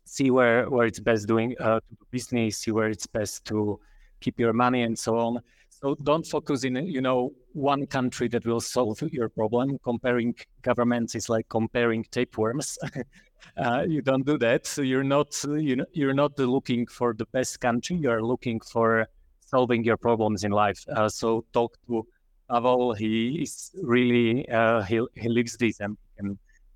see 0.05 0.31
where 0.31 0.69
where 0.69 0.87
it's 0.87 1.01
best 1.01 1.27
doing 1.27 1.55
uh, 1.61 1.81
business, 2.11 2.59
see 2.59 2.71
where 2.71 2.89
it's 2.89 3.07
best 3.07 3.45
to 3.47 3.81
keep 4.21 4.39
your 4.41 4.53
money 4.53 4.83
and 4.83 4.99
so 4.99 5.19
on. 5.19 5.41
So 5.71 5.95
don't 6.03 6.27
focus 6.27 6.65
in 6.65 6.77
you 6.77 7.01
know 7.01 7.33
one 7.53 7.87
country 7.87 8.29
that 8.29 8.47
will 8.47 8.61
solve 8.61 9.03
your 9.13 9.29
problem. 9.29 9.79
Comparing 9.85 10.35
governments 10.63 11.15
is 11.15 11.29
like 11.29 11.49
comparing 11.49 12.05
tapeworms. 12.11 12.79
uh, 13.57 13.85
you 13.87 14.03
don't 14.03 14.25
do 14.25 14.39
that. 14.39 14.67
So 14.67 14.83
you're 14.83 15.05
not 15.05 15.45
you 15.45 15.77
know 15.77 15.87
you're 15.93 16.15
not 16.15 16.39
looking 16.39 16.87
for 16.87 17.15
the 17.15 17.27
best 17.27 17.61
country. 17.61 17.97
You're 17.97 18.23
looking 18.23 18.61
for 18.61 19.07
solving 19.45 19.85
your 19.85 19.97
problems 19.97 20.45
in 20.45 20.51
life. 20.51 20.85
Uh, 20.89 21.09
so 21.09 21.45
talk 21.53 21.77
to 21.87 22.07
Pavol. 22.51 22.97
He 22.97 23.43
is 23.43 23.71
really 23.83 24.49
uh, 24.49 24.83
he 24.83 25.01
he 25.15 25.29
lives 25.29 25.57
this 25.57 25.81
and 25.81 25.97
can 25.97 25.99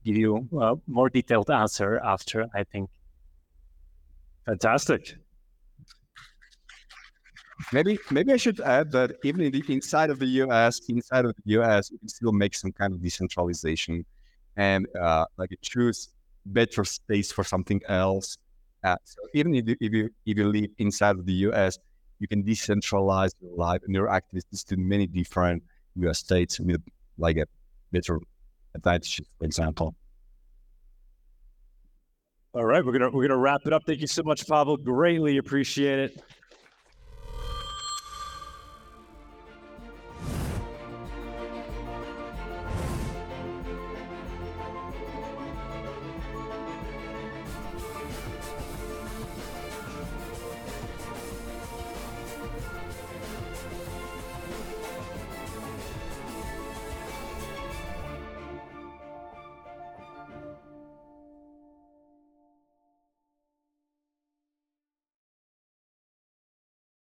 give 0.05 0.17
you 0.17 0.49
a 0.61 0.75
more 0.87 1.09
detailed 1.09 1.51
answer 1.51 1.99
after. 1.99 2.47
I 2.55 2.65
think. 2.65 2.91
Fantastic. 4.47 5.17
Maybe 7.73 7.99
maybe 8.11 8.33
I 8.33 8.37
should 8.37 8.61
add 8.61 8.91
that 8.93 9.17
even 9.23 9.43
in 9.43 9.53
the 9.53 9.63
inside 9.69 10.11
of 10.11 10.19
the 10.19 10.27
US, 10.43 10.81
inside 10.89 11.25
of 11.25 11.35
the 11.37 11.43
US, 11.61 11.91
you 11.91 11.99
can 11.99 12.09
still 12.09 12.33
make 12.33 12.55
some 12.55 12.73
kind 12.73 12.93
of 12.93 13.03
decentralization 13.03 14.05
and 14.57 14.87
uh, 15.01 15.27
like 15.37 15.51
choose 15.63 16.09
better 16.47 16.85
space 16.85 17.31
for 17.31 17.45
something 17.45 17.81
else. 17.89 18.39
Uh, 18.83 18.97
so 19.05 19.21
even 19.35 19.55
if 19.55 19.69
you, 19.69 19.77
if 19.81 19.93
you 19.93 20.05
if 20.27 20.39
you 20.39 20.49
live 20.49 20.71
inside 20.79 21.17
of 21.17 21.27
the 21.27 21.39
US, 21.49 21.79
you 22.19 22.27
can 22.27 22.43
decentralize 22.43 23.33
your 23.41 23.55
life 23.57 23.81
and 23.85 23.95
your 23.95 24.11
activities 24.11 24.65
to 24.65 24.77
many 24.77 25.07
different 25.07 25.63
US 25.97 26.19
states 26.19 26.59
with 26.61 26.83
like 27.19 27.37
a 27.37 27.47
better 27.93 28.21
for 29.39 29.45
example. 29.45 29.95
All 32.53 32.65
right, 32.65 32.85
we're 32.85 32.93
gonna 32.93 33.11
we're 33.11 33.29
gonna 33.29 33.39
wrap 33.39 33.61
it 33.65 33.73
up. 33.73 33.85
Thank 33.87 34.01
you 34.01 34.09
so 34.09 34.23
much, 34.25 34.45
Pavol. 34.47 34.83
Greatly 34.83 35.37
appreciate 35.37 35.99
it. 36.01 36.23